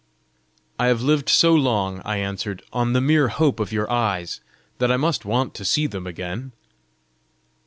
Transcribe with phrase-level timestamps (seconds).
[0.79, 4.41] "I have lived so long," I answered, "on the mere hope of your eyes,
[4.79, 6.53] that I must want to see them again!"